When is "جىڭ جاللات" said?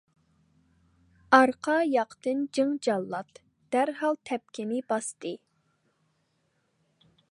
2.59-3.43